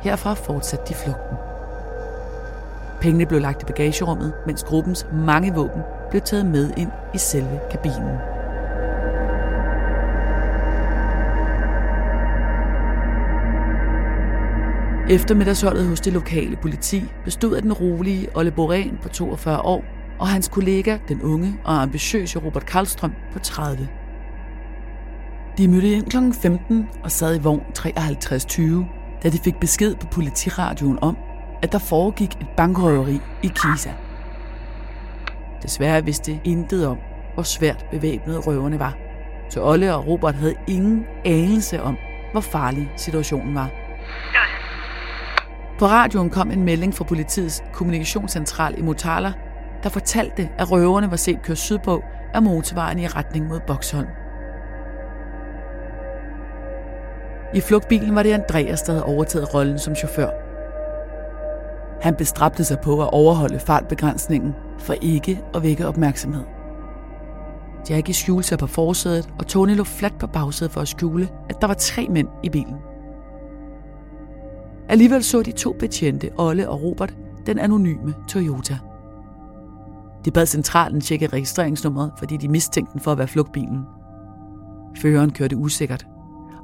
Herfra 0.01 0.35
fortsatte 0.35 0.85
de 0.89 0.95
flugten. 0.95 1.44
Pengene 3.01 3.27
blev 3.27 3.41
lagt 3.41 3.63
i 3.63 3.65
bagagerummet, 3.65 4.33
mens 4.47 4.65
gruppens 4.65 5.07
mange 5.13 5.55
våben 5.55 5.83
blev 6.11 6.23
taget 6.23 6.47
med 6.47 6.71
ind 6.77 6.91
i 7.15 7.19
selve 7.19 7.61
kabinen. 7.71 8.19
Eftermiddagsholdet 15.11 15.87
hos 15.87 16.01
det 16.01 16.13
lokale 16.13 16.57
politi 16.57 17.05
bestod 17.25 17.57
af 17.57 17.63
den 17.63 17.73
rolige 17.73 18.29
Olle 18.35 18.53
Borén 18.59 19.03
på 19.03 19.09
42 19.09 19.61
år 19.61 19.85
og 20.19 20.29
hans 20.29 20.49
kollega, 20.49 20.99
den 21.09 21.23
unge 21.23 21.55
og 21.65 21.83
ambitiøse 21.83 22.39
Robert 22.39 22.67
Karlstrøm 22.67 23.13
på 23.33 23.39
30. 23.39 23.89
De 25.59 25.69
mødte 25.69 25.93
ind 25.93 26.07
kl. 26.07 26.17
15 26.43 26.89
og 27.03 27.11
sad 27.11 27.37
i 27.37 27.43
vogn 27.43 27.61
53.20, 27.79 28.63
da 29.23 29.29
de 29.29 29.39
fik 29.39 29.55
besked 29.61 29.95
på 29.95 30.07
politiradioen 30.07 30.99
om, 31.03 31.17
at 31.65 31.73
der 31.73 31.79
foregik 31.79 32.33
et 32.41 32.47
bankrøveri 32.57 33.21
i 33.43 33.47
Kisa. 33.47 33.91
Desværre 35.63 36.05
vidste 36.05 36.41
intet 36.45 36.87
om, 36.87 36.99
hvor 37.35 37.43
svært 37.43 37.87
bevæbnede 37.91 38.39
røverne 38.39 38.79
var. 38.79 38.97
så 39.51 39.65
Olle 39.65 39.95
og 39.95 40.07
Robert 40.07 40.35
havde 40.35 40.55
ingen 40.67 41.07
anelse 41.25 41.83
om, 41.83 41.97
hvor 42.33 42.41
farlig 42.41 42.93
situationen 42.97 43.55
var. 43.55 43.71
På 45.79 45.87
radioen 45.87 46.31
kom 46.31 46.51
en 46.51 46.65
melding 46.65 46.95
fra 46.95 47.05
politiets 47.05 47.63
kommunikationscentral 47.73 48.79
i 48.79 48.83
Motala, 48.83 49.33
der 49.83 49.89
fortalte, 49.89 50.49
at 50.59 50.71
røverne 50.71 51.11
var 51.11 51.17
set 51.17 51.43
køre 51.43 51.57
sydpå 51.57 52.03
af 52.35 52.43
motorvejen 52.43 52.99
i 52.99 53.07
retning 53.07 53.49
mod 53.49 53.61
Boksholm. 53.67 54.09
I 57.55 57.61
flugtbilen 57.61 58.15
var 58.15 58.23
det 58.23 58.33
Andreas, 58.33 58.83
der 58.83 58.93
havde 58.93 59.05
overtaget 59.05 59.55
rollen 59.55 59.79
som 59.79 59.95
chauffør. 59.95 60.44
Han 62.05 62.15
bestræbte 62.15 62.65
sig 62.65 62.79
på 62.79 63.03
at 63.03 63.11
overholde 63.13 63.59
fartbegrænsningen 63.59 64.55
for 64.79 64.95
ikke 65.03 65.41
at 65.55 65.63
vække 65.63 65.89
opmærksomhed. 65.89 66.45
Jackie 67.91 68.15
skjulte 68.15 68.49
sig 68.49 68.59
på 68.59 68.67
forsædet, 68.67 69.29
og 69.39 69.47
Tony 69.47 69.77
lå 69.77 69.85
fladt 69.85 70.19
på 70.19 70.27
bagsædet 70.27 70.73
for 70.73 70.81
at 70.81 70.89
skjule, 70.89 71.29
at 71.49 71.61
der 71.61 71.67
var 71.67 71.75
tre 71.75 72.07
mænd 72.11 72.29
i 72.43 72.49
bilen. 72.49 72.77
Alligevel 74.89 75.25
så 75.25 75.43
de 75.43 75.53
to 75.53 75.73
betjente, 75.73 76.31
Olle 76.39 76.69
og 76.69 76.83
Robert, 76.83 77.15
den 77.47 77.59
anonyme 77.59 78.15
Toyota. 78.29 78.79
De 80.25 80.31
bad 80.31 80.47
centralen 80.47 81.01
tjekke 81.01 81.27
registreringsnummeret, 81.27 82.13
fordi 82.19 82.37
de 82.37 82.49
mistænkte 82.49 82.93
den 82.93 83.01
for 83.01 83.13
at 83.13 83.19
være 83.19 83.29
flugtbilen. 83.29 83.85
Føreren 84.97 85.31
kørte 85.33 85.57
usikkert, 85.57 86.07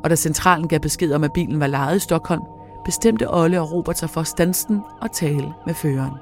og 0.04 0.10
da 0.10 0.16
centralen 0.16 0.68
gav 0.68 0.80
besked 0.80 1.12
om, 1.12 1.24
at 1.24 1.32
bilen 1.32 1.60
var 1.60 1.66
lejet 1.66 1.96
i 1.96 1.98
Stockholm, 1.98 2.42
bestemte 2.84 3.34
Olle 3.34 3.60
og 3.60 3.72
Robert 3.72 3.98
sig 3.98 4.10
for 4.10 4.20
at 4.20 4.26
og 5.00 5.12
tale 5.12 5.52
med 5.66 5.74
føreren. 5.74 6.14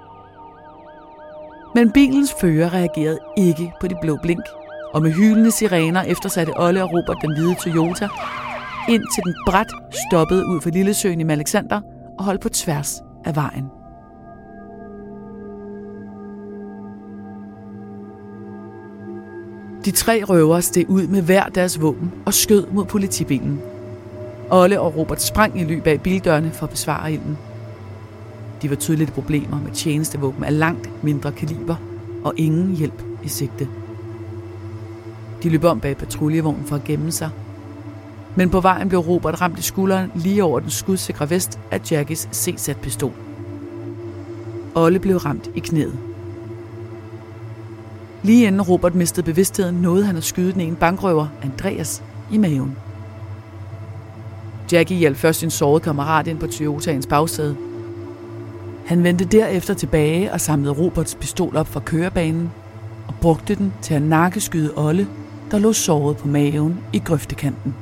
Men 1.75 1.93
bilens 1.93 2.35
fører 2.41 2.75
reagerede 2.75 3.19
ikke 3.37 3.73
på 3.81 3.89
de 3.89 3.95
blå 4.03 4.19
blink, 4.23 4.45
og 4.95 5.03
med 5.03 5.13
hylende 5.13 5.51
sirener 5.51 6.03
eftersatte 6.03 6.53
Olle 6.57 6.83
og 6.83 6.91
Robert 6.93 7.19
den 7.23 7.33
hvide 7.35 7.55
Toyota, 7.55 8.09
indtil 8.89 9.23
den 9.25 9.35
bræt 9.47 9.73
stoppede 10.09 10.47
ud 10.47 10.61
for 10.61 10.71
Lillesøen 10.71 11.21
i 11.21 11.33
Alexander 11.33 11.81
og 12.19 12.25
holdt 12.25 12.41
på 12.41 12.49
tværs 12.49 13.03
af 13.25 13.37
vejen. 13.37 13.65
De 19.85 19.91
tre 19.91 20.25
røvere 20.25 20.63
steg 20.63 20.91
ud 20.91 21.07
med 21.07 21.23
hver 21.23 21.45
deres 21.45 21.83
våben 21.83 22.13
og 22.27 22.35
skød 22.35 22.67
mod 22.67 22.85
politibilen. 22.85 23.61
Olle 24.51 24.81
og 24.81 24.97
Robert 24.97 25.23
sprang 25.23 25.61
i 25.61 25.65
ly 25.65 25.79
bag 25.79 26.01
bildørene 26.01 26.51
for 26.51 26.67
at 26.67 26.71
besvare 26.71 27.13
ilden. 27.13 27.39
De 28.63 28.71
var 28.71 28.77
tydeligt 28.77 29.13
problemer 29.13 29.61
med 29.61 29.73
tjenestevåben 29.73 30.45
af 30.45 30.59
langt 30.59 31.05
mindre 31.05 31.33
kaliber 31.33 31.77
og 32.25 32.35
ingen 32.37 32.77
hjælp 32.77 33.03
i 33.25 33.29
sigte. 33.29 33.69
De 35.43 35.49
løb 35.49 35.65
om 35.65 35.81
bag 35.81 35.97
patruljevognen 35.97 36.65
for 36.67 36.77
at 36.77 36.85
gemme 36.85 37.13
sig. 37.13 37.31
Men 38.37 38.51
på 38.51 38.61
vejen 38.61 38.89
blev 38.89 39.01
Robert 39.01 39.41
ramt 39.41 39.59
i 39.59 39.63
skulderen 39.63 40.11
lige 40.15 40.45
over 40.45 40.61
den 40.61 40.71
skudsikre 40.71 41.31
vest 41.31 41.59
af 41.71 41.81
Jackies 41.93 42.29
CZ-pistol. 42.33 43.13
Olle 44.75 44.99
blev 44.99 45.17
ramt 45.17 45.51
i 45.55 45.61
knæet. 45.61 45.99
Lige 48.23 48.47
inden 48.47 48.63
Robert 48.63 48.95
mistede 48.95 49.25
bevidstheden, 49.25 49.75
nåede 49.75 50.05
han 50.05 50.17
at 50.17 50.25
skyde 50.25 50.53
den 50.53 50.61
ene 50.61 50.77
bankrøver, 50.77 51.27
Andreas, 51.43 52.03
i 52.33 52.39
maven. 52.39 52.77
Jackie 54.73 54.97
hjalp 54.97 55.17
først 55.17 55.41
sin 55.41 55.51
sårede 55.51 55.81
kammerat 55.81 56.27
ind 56.27 56.39
på 56.39 56.47
Toyotaens 56.47 57.07
bagsæde. 57.07 57.57
Han 58.87 59.05
vendte 59.05 59.25
derefter 59.25 59.75
tilbage 59.75 60.33
og 60.33 60.41
samlede 60.41 60.75
Roberts 60.75 61.15
pistol 61.15 61.57
op 61.57 61.69
fra 61.69 61.81
kørebanen 61.81 62.51
og 63.09 63.15
brugte 63.21 63.55
den 63.55 63.73
til 63.83 63.95
at 63.95 64.03
nakkeskyde 64.03 64.73
Olle, 64.77 65.09
der 65.51 65.59
lå 65.59 65.73
såret 65.73 66.17
på 66.17 66.29
maven 66.29 66.79
i 66.93 66.99
grøftekanten. 66.99 67.75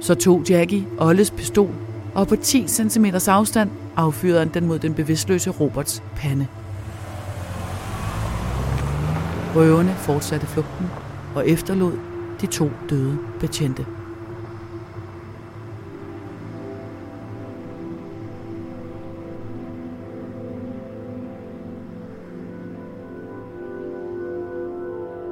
Så 0.00 0.14
tog 0.14 0.42
Jackie 0.50 0.86
Olles 0.98 1.30
pistol, 1.30 1.70
og 2.14 2.28
på 2.28 2.36
10 2.36 2.68
cm 2.68 3.06
afstand 3.28 3.70
affyrede 3.96 4.38
han 4.38 4.48
den 4.54 4.66
mod 4.66 4.78
den 4.78 4.94
bevidstløse 4.94 5.50
Roberts 5.50 6.02
pande. 6.16 6.46
Røverne 9.56 9.94
fortsatte 9.98 10.46
flugten 10.46 10.86
og 11.34 11.48
efterlod 11.48 11.92
de 12.40 12.46
to 12.46 12.70
døde 12.90 13.18
betjente. 13.40 13.86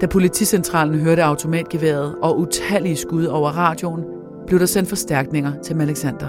Da 0.00 0.06
politicentralen 0.06 1.00
hørte 1.00 1.24
automatgeværet 1.24 2.14
og 2.22 2.38
utallige 2.38 2.96
skud 2.96 3.24
over 3.24 3.50
radioen, 3.50 4.04
blev 4.46 4.60
der 4.60 4.66
sendt 4.66 4.88
forstærkninger 4.88 5.52
til 5.62 5.80
Alexander. 5.80 6.26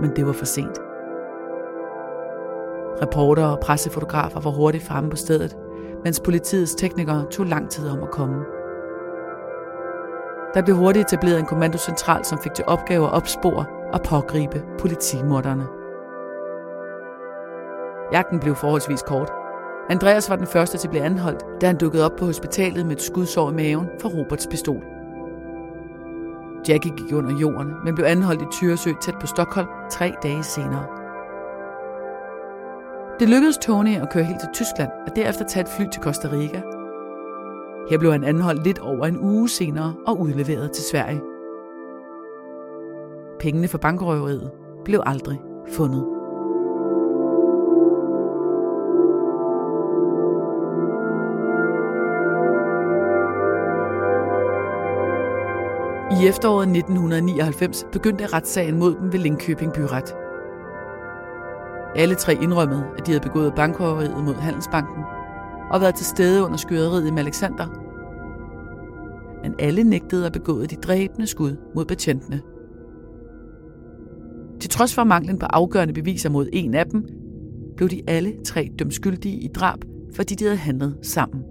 Men 0.00 0.10
det 0.16 0.26
var 0.26 0.32
for 0.32 0.44
sent. 0.44 0.78
Reportere 3.02 3.52
og 3.52 3.60
pressefotografer 3.60 4.40
var 4.40 4.50
hurtigt 4.50 4.84
fremme 4.84 5.10
på 5.10 5.16
stedet, 5.16 5.56
mens 6.04 6.20
politiets 6.20 6.74
teknikere 6.74 7.26
tog 7.30 7.46
lang 7.46 7.70
tid 7.70 7.88
om 7.88 8.02
at 8.02 8.10
komme. 8.10 8.36
Der 10.54 10.62
blev 10.62 10.76
hurtigt 10.76 11.06
etableret 11.06 11.38
en 11.38 11.46
kommandocentral, 11.46 12.24
som 12.24 12.38
fik 12.38 12.54
til 12.54 12.64
opgave 12.66 13.06
at 13.06 13.12
opspore 13.12 13.64
og 13.92 14.02
pågribe 14.02 14.62
politimorderne. 14.78 15.66
Jagten 18.12 18.40
blev 18.40 18.54
forholdsvis 18.54 19.02
kort. 19.02 19.45
Andreas 19.90 20.30
var 20.30 20.36
den 20.36 20.46
første 20.46 20.78
til 20.78 20.88
at 20.88 20.90
blive 20.90 21.04
anholdt, 21.04 21.44
da 21.60 21.66
han 21.66 21.76
dukkede 21.76 22.04
op 22.04 22.16
på 22.18 22.24
hospitalet 22.24 22.86
med 22.86 22.96
et 22.96 23.02
skudsår 23.02 23.50
i 23.50 23.54
maven 23.54 23.86
fra 24.00 24.08
Roberts 24.08 24.46
pistol. 24.46 24.82
Jackie 26.68 26.92
gik 26.96 27.12
under 27.12 27.38
jorden, 27.38 27.72
men 27.84 27.94
blev 27.94 28.06
anholdt 28.06 28.42
i 28.42 28.46
Tyresø 28.52 28.92
tæt 29.02 29.14
på 29.20 29.26
Stockholm 29.26 29.68
tre 29.90 30.14
dage 30.22 30.42
senere. 30.42 30.86
Det 33.20 33.28
lykkedes 33.28 33.58
Tony 33.58 33.96
at 33.96 34.10
køre 34.12 34.24
helt 34.24 34.40
til 34.40 34.48
Tyskland 34.54 34.90
og 35.06 35.16
derefter 35.16 35.44
tage 35.44 35.62
et 35.62 35.68
fly 35.68 35.84
til 35.92 36.02
Costa 36.02 36.28
Rica. 36.32 36.62
Her 37.90 37.98
blev 37.98 38.12
han 38.12 38.24
anholdt 38.24 38.64
lidt 38.64 38.78
over 38.78 39.06
en 39.06 39.20
uge 39.20 39.48
senere 39.48 39.94
og 40.06 40.20
udleveret 40.20 40.70
til 40.72 40.84
Sverige. 40.84 41.20
Pengene 43.40 43.68
for 43.68 43.78
bankrøveriet 43.78 44.50
blev 44.84 45.00
aldrig 45.06 45.40
fundet. 45.72 46.15
I 56.22 56.26
efteråret 56.26 56.68
1999 56.76 57.86
begyndte 57.92 58.26
retssagen 58.26 58.78
mod 58.78 58.94
dem 58.94 59.12
ved 59.12 59.18
Linköping 59.20 59.72
Byret. 59.72 60.14
Alle 61.96 62.14
tre 62.14 62.34
indrømmede, 62.42 62.84
at 62.98 63.06
de 63.06 63.12
havde 63.12 63.28
begået 63.28 63.54
bankrøveriet 63.54 64.24
mod 64.24 64.34
Handelsbanken 64.34 65.04
og 65.70 65.80
været 65.80 65.94
til 65.94 66.06
stede 66.06 66.44
under 66.44 66.56
skyderiet 66.56 67.06
i 67.06 67.18
Alexander. 67.18 67.66
Men 69.42 69.54
alle 69.58 69.84
nægtede 69.84 70.26
at 70.26 70.32
begået 70.32 70.70
de 70.70 70.76
dræbende 70.76 71.26
skud 71.26 71.56
mod 71.74 71.84
betjentene. 71.84 72.40
Til 74.60 74.70
trods 74.70 74.94
for 74.94 75.04
manglen 75.04 75.38
på 75.38 75.46
afgørende 75.46 75.94
beviser 75.94 76.30
mod 76.30 76.48
en 76.52 76.74
af 76.74 76.86
dem, 76.86 77.08
blev 77.76 77.88
de 77.88 78.02
alle 78.06 78.32
tre 78.44 78.70
dømt 78.78 78.94
skyldige 78.94 79.36
i 79.36 79.48
drab, 79.48 79.78
fordi 80.14 80.34
de 80.34 80.44
havde 80.44 80.56
handlet 80.56 80.98
sammen. 81.02 81.42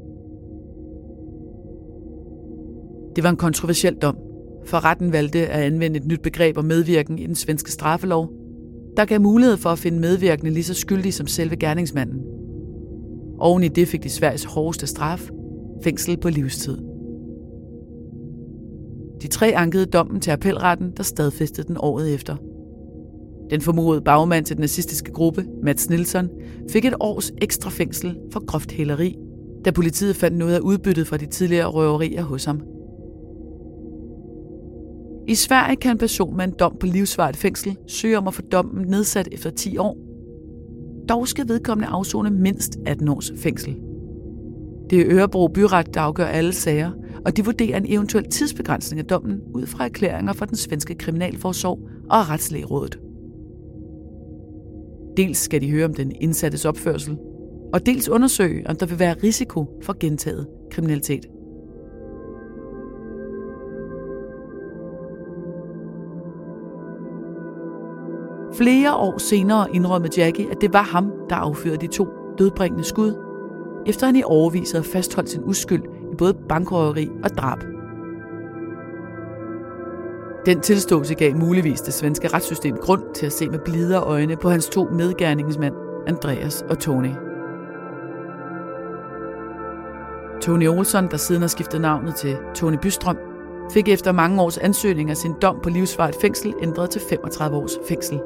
Det 3.15 3.23
var 3.23 3.29
en 3.29 3.37
kontroversiel 3.37 3.95
dom, 3.95 4.17
for 4.65 4.85
retten 4.85 5.13
valgte 5.13 5.47
at 5.47 5.61
anvende 5.61 5.97
et 5.97 6.07
nyt 6.07 6.21
begreb 6.21 6.57
om 6.57 6.65
medvirken 6.65 7.19
i 7.19 7.25
den 7.25 7.35
svenske 7.35 7.71
straffelov, 7.71 8.29
der 8.97 9.05
gav 9.05 9.21
mulighed 9.21 9.57
for 9.57 9.69
at 9.69 9.79
finde 9.79 9.99
medvirkende 9.99 10.51
lige 10.51 10.63
så 10.63 10.73
skyldig 10.73 11.13
som 11.13 11.27
selve 11.27 11.55
gerningsmanden. 11.55 12.21
Oven 13.39 13.63
i 13.63 13.67
det 13.67 13.87
fik 13.87 14.03
de 14.03 14.09
Sveriges 14.09 14.43
hårdeste 14.43 14.87
straf, 14.87 15.29
fængsel 15.83 16.17
på 16.17 16.29
livstid. 16.29 16.77
De 19.21 19.27
tre 19.27 19.55
ankede 19.55 19.85
dommen 19.85 20.21
til 20.21 20.31
appelretten, 20.31 20.91
der 20.97 21.03
stadfæstede 21.03 21.67
den 21.67 21.77
året 21.79 22.13
efter. 22.13 22.35
Den 23.49 23.61
formodede 23.61 24.01
bagmand 24.01 24.45
til 24.45 24.55
den 24.55 24.61
nazistiske 24.61 25.11
gruppe, 25.11 25.45
Mats 25.63 25.89
Nilsson, 25.89 26.29
fik 26.71 26.85
et 26.85 26.95
års 26.99 27.31
ekstra 27.41 27.69
fængsel 27.69 28.17
for 28.31 28.45
groft 28.45 28.71
hæleri, 28.71 29.15
da 29.65 29.71
politiet 29.71 30.15
fandt 30.15 30.37
noget 30.37 30.55
af 30.55 30.59
udbyttet 30.59 31.07
fra 31.07 31.17
de 31.17 31.25
tidligere 31.25 31.67
røverier 31.67 32.23
hos 32.23 32.45
ham– 32.45 32.61
i 35.27 35.35
Sverige 35.35 35.75
kan 35.75 35.91
en 35.91 35.97
person 35.97 36.37
med 36.37 36.45
en 36.45 36.53
dom 36.59 36.77
på 36.79 36.85
livsvarigt 36.85 37.37
fængsel 37.37 37.77
søge 37.87 38.17
om 38.17 38.27
at 38.27 38.33
få 38.33 38.41
dommen 38.41 38.87
nedsat 38.87 39.29
efter 39.31 39.49
10 39.49 39.77
år. 39.77 39.97
Dog 41.09 41.27
skal 41.27 41.47
vedkommende 41.47 41.87
afzone 41.87 42.29
mindst 42.29 42.77
18 42.85 43.07
års 43.07 43.31
fængsel. 43.37 43.75
Det 44.89 45.01
er 45.01 45.05
Ørebro 45.09 45.47
Byret, 45.47 45.93
der 45.93 46.01
afgør 46.01 46.25
alle 46.25 46.53
sager, 46.53 46.91
og 47.25 47.37
de 47.37 47.45
vurderer 47.45 47.77
en 47.77 47.85
eventuel 47.87 48.29
tidsbegrænsning 48.29 48.99
af 48.99 49.05
dommen 49.05 49.41
ud 49.53 49.65
fra 49.65 49.85
erklæringer 49.85 50.33
fra 50.33 50.45
den 50.45 50.55
svenske 50.55 50.95
kriminalforsorg 50.95 51.79
og 52.09 52.29
retslægerådet. 52.29 52.99
Dels 55.17 55.37
skal 55.37 55.61
de 55.61 55.71
høre 55.71 55.85
om 55.85 55.93
den 55.93 56.11
indsattes 56.21 56.65
opførsel, 56.65 57.17
og 57.73 57.85
dels 57.85 58.09
undersøge, 58.09 58.69
om 58.69 58.75
der 58.75 58.85
vil 58.85 58.99
være 58.99 59.15
risiko 59.23 59.65
for 59.83 59.95
gentaget 59.99 60.47
kriminalitet. 60.71 61.25
Flere 68.57 68.95
år 68.95 69.17
senere 69.17 69.75
indrømmede 69.75 70.21
Jackie, 70.21 70.51
at 70.51 70.61
det 70.61 70.73
var 70.73 70.81
ham, 70.81 71.11
der 71.29 71.35
affyrede 71.35 71.77
de 71.77 71.87
to 71.87 72.07
dødbringende 72.37 72.83
skud, 72.83 73.13
efter 73.85 74.05
han 74.05 74.15
i 74.15 74.23
overvis 74.23 74.71
havde 74.71 74.83
fastholdt 74.83 75.29
sin 75.29 75.41
uskyld 75.43 75.83
i 76.11 76.15
både 76.15 76.33
bankrøveri 76.49 77.09
og 77.23 77.29
drab. 77.29 77.59
Den 80.45 80.61
tilståelse 80.61 81.15
gav 81.15 81.35
muligvis 81.35 81.81
det 81.81 81.93
svenske 81.93 82.27
retssystem 82.27 82.77
grund 82.77 83.03
til 83.15 83.25
at 83.25 83.33
se 83.33 83.49
med 83.49 83.59
blidere 83.59 84.03
øjne 84.03 84.35
på 84.35 84.49
hans 84.49 84.69
to 84.69 84.87
medgerningsmænd, 84.91 85.75
Andreas 86.07 86.65
og 86.69 86.79
Tony. 86.79 87.11
Tony 90.41 90.67
Olsson, 90.67 91.07
der 91.11 91.17
siden 91.17 91.41
har 91.41 91.47
skiftet 91.47 91.81
navnet 91.81 92.15
til 92.15 92.37
Tony 92.55 92.77
Bystrøm, 92.81 93.17
fik 93.71 93.87
efter 93.87 94.11
mange 94.11 94.41
års 94.41 94.57
ansøgninger 94.57 95.13
sin 95.13 95.33
dom 95.41 95.59
på 95.63 95.69
livsvarigt 95.69 96.21
fængsel 96.21 96.53
ændret 96.61 96.89
til 96.89 97.01
35 97.09 97.57
års 97.57 97.77
fængsel. 97.87 98.19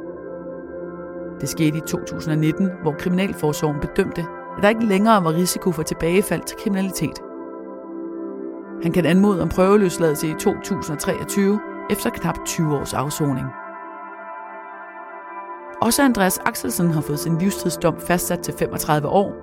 Det 1.41 1.49
skete 1.49 1.77
i 1.77 1.81
2019, 1.81 2.69
hvor 2.81 2.91
Kriminalforsorgen 2.91 3.81
bedømte, 3.81 4.21
at 4.57 4.63
der 4.63 4.69
ikke 4.69 4.85
længere 4.85 5.23
var 5.23 5.33
risiko 5.33 5.71
for 5.71 5.83
tilbagefald 5.83 6.41
til 6.41 6.57
kriminalitet. 6.57 7.19
Han 8.83 8.91
kan 8.91 9.05
anmode 9.05 9.41
om 9.41 9.49
prøveløsladelse 9.49 10.27
i 10.27 10.33
2023 10.39 11.59
efter 11.89 12.09
knap 12.09 12.39
20 12.45 12.77
års 12.77 12.93
afsoning. 12.93 13.47
Også 15.81 16.03
Andreas 16.03 16.39
Axelsen 16.45 16.91
har 16.91 17.01
fået 17.01 17.19
sin 17.19 17.37
livstidsdom 17.37 17.99
fastsat 17.99 18.39
til 18.39 18.53
35 18.59 19.07
år, 19.07 19.33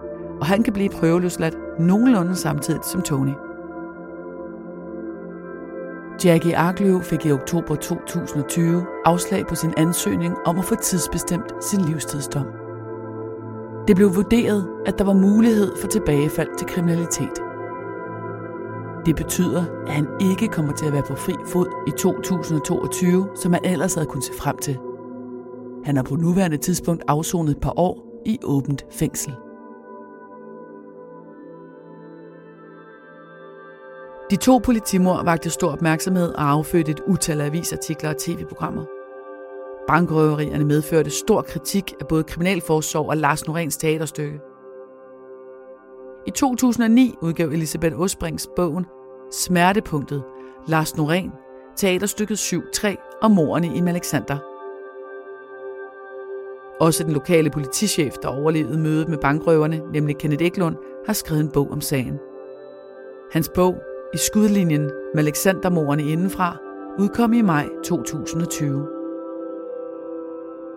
og 0.40 0.46
han 0.46 0.62
kan 0.62 0.72
blive 0.72 0.88
prøveløsladt 0.88 1.54
nogenlunde 1.80 2.36
samtidig 2.36 2.80
som 2.84 3.02
Tony. 3.02 3.32
Jackie 6.24 6.56
Arkløv 6.56 7.02
fik 7.02 7.26
i 7.26 7.32
oktober 7.32 7.74
2020 7.74 8.86
afslag 9.04 9.46
på 9.46 9.54
sin 9.54 9.74
ansøgning 9.76 10.34
om 10.44 10.58
at 10.58 10.64
få 10.64 10.74
tidsbestemt 10.74 11.64
sin 11.64 11.80
livstidsdom. 11.80 12.46
Det 13.88 13.96
blev 13.96 14.16
vurderet, 14.16 14.68
at 14.86 14.98
der 14.98 15.04
var 15.04 15.12
mulighed 15.12 15.76
for 15.80 15.88
tilbagefald 15.88 16.48
til 16.58 16.66
kriminalitet. 16.66 17.42
Det 19.06 19.16
betyder, 19.16 19.64
at 19.86 19.92
han 19.92 20.06
ikke 20.20 20.48
kommer 20.48 20.72
til 20.72 20.86
at 20.86 20.92
være 20.92 21.02
på 21.02 21.14
fri 21.14 21.32
fod 21.46 21.66
i 21.86 21.90
2022, 21.90 23.28
som 23.34 23.52
han 23.52 23.64
ellers 23.64 23.94
havde 23.94 24.06
kunnet 24.06 24.24
se 24.24 24.32
frem 24.38 24.56
til. 24.58 24.78
Han 25.84 25.96
har 25.96 26.02
på 26.02 26.16
nuværende 26.16 26.56
tidspunkt 26.56 27.02
afsonet 27.08 27.50
et 27.50 27.60
par 27.60 27.78
år 27.78 28.22
i 28.26 28.38
åbent 28.44 28.86
fængsel. 28.90 29.32
De 34.30 34.36
to 34.36 34.58
politimor 34.58 35.22
vagte 35.24 35.50
stor 35.50 35.72
opmærksomhed 35.72 36.34
og 36.34 36.50
affødte 36.50 36.90
et 36.90 37.00
utal 37.06 37.40
af 37.40 37.46
avisartikler 37.46 38.10
og 38.10 38.16
tv-programmer. 38.16 38.84
Bankrøverierne 39.88 40.64
medførte 40.64 41.10
stor 41.10 41.42
kritik 41.42 41.94
af 42.00 42.06
både 42.06 42.24
Kriminalforsorg 42.24 43.08
og 43.08 43.16
Lars 43.16 43.42
Noréns 43.42 43.78
teaterstykke. 43.78 44.40
I 46.26 46.30
2009 46.30 47.14
udgav 47.22 47.48
Elisabeth 47.48 48.00
Osbrings 48.00 48.48
bogen 48.56 48.86
Smertepunktet, 49.32 50.22
Lars 50.68 50.92
Norén, 50.92 51.30
teaterstykket 51.76 52.38
7-3 52.38 53.18
og 53.22 53.30
morerne 53.30 53.66
i 53.66 53.88
Alexander. 53.88 54.38
Også 56.80 57.04
den 57.04 57.12
lokale 57.12 57.50
politichef, 57.50 58.14
der 58.22 58.28
overlevede 58.28 58.78
mødet 58.78 59.08
med 59.08 59.18
bankrøverne, 59.18 59.82
nemlig 59.92 60.18
Kenneth 60.18 60.44
Eklund, 60.44 60.76
har 61.06 61.12
skrevet 61.12 61.40
en 61.40 61.50
bog 61.50 61.70
om 61.70 61.80
sagen. 61.80 62.18
Hans 63.32 63.48
bog, 63.48 63.74
i 64.14 64.16
skudlinjen 64.16 64.90
med 65.14 65.22
Alexandermorerne 65.22 66.02
indenfra, 66.02 66.56
udkom 66.98 67.32
i 67.32 67.42
maj 67.42 67.68
2020. 67.84 68.86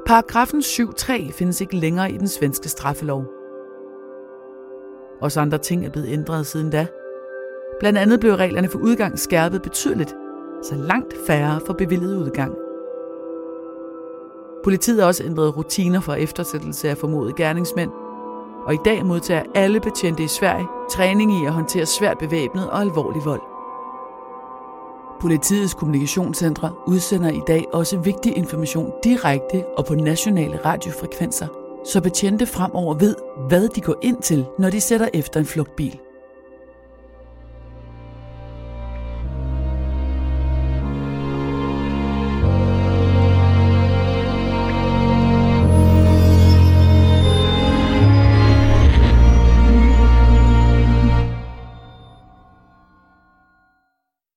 Paragrafen 0.05 0.59
7.3 0.59 1.31
findes 1.31 1.61
ikke 1.61 1.75
længere 1.75 2.11
i 2.11 2.17
den 2.17 2.27
svenske 2.27 2.69
straffelov. 2.69 3.25
Også 5.21 5.39
andre 5.39 5.57
ting 5.57 5.85
er 5.85 5.89
blevet 5.89 6.09
ændret 6.09 6.45
siden 6.45 6.69
da– 6.69 6.87
Blandt 7.79 7.99
andet 7.99 8.19
blev 8.19 8.33
reglerne 8.33 8.69
for 8.69 8.79
udgang 8.79 9.19
skærpet 9.19 9.61
betydeligt, 9.61 10.15
så 10.63 10.75
langt 10.75 11.13
færre 11.27 11.59
får 11.65 11.73
bevillet 11.73 12.17
udgang. 12.17 12.55
Politiet 14.63 14.99
har 14.99 15.07
også 15.07 15.23
ændret 15.23 15.57
rutiner 15.57 15.99
for 15.99 16.13
eftersættelse 16.13 16.89
af 16.89 16.97
formodede 16.97 17.33
gerningsmænd, 17.33 17.91
og 18.65 18.73
i 18.73 18.77
dag 18.85 19.05
modtager 19.05 19.43
alle 19.55 19.79
betjente 19.79 20.23
i 20.23 20.27
Sverige 20.27 20.67
træning 20.89 21.41
i 21.41 21.45
at 21.45 21.53
håndtere 21.53 21.85
svært 21.85 22.17
bevæbnet 22.17 22.69
og 22.69 22.81
alvorlig 22.81 23.25
vold. 23.25 23.41
Politiets 25.21 25.73
kommunikationscentre 25.73 26.73
udsender 26.87 27.29
i 27.29 27.41
dag 27.47 27.65
også 27.73 27.97
vigtig 27.97 28.37
information 28.37 28.93
direkte 29.03 29.65
og 29.77 29.85
på 29.85 29.95
nationale 29.95 30.59
radiofrekvenser, 30.65 31.47
så 31.85 32.01
betjente 32.01 32.45
fremover 32.45 32.93
ved, 32.93 33.15
hvad 33.47 33.67
de 33.67 33.81
går 33.81 33.95
ind 34.01 34.21
til, 34.21 34.45
når 34.59 34.69
de 34.69 34.81
sætter 34.81 35.09
efter 35.13 35.39
en 35.39 35.45
flugtbil. 35.45 35.99